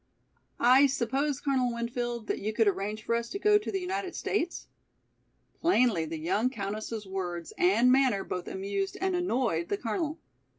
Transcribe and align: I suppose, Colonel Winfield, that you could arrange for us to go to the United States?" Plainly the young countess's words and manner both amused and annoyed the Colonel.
I 0.59 0.87
suppose, 0.87 1.39
Colonel 1.39 1.75
Winfield, 1.75 2.25
that 2.25 2.39
you 2.39 2.53
could 2.53 2.67
arrange 2.67 3.03
for 3.03 3.13
us 3.13 3.29
to 3.29 3.37
go 3.37 3.59
to 3.59 3.71
the 3.71 3.79
United 3.79 4.15
States?" 4.15 4.65
Plainly 5.61 6.05
the 6.05 6.17
young 6.17 6.49
countess's 6.49 7.05
words 7.05 7.53
and 7.55 7.91
manner 7.91 8.23
both 8.23 8.47
amused 8.47 8.97
and 8.99 9.15
annoyed 9.15 9.69
the 9.69 9.77
Colonel. 9.77 10.17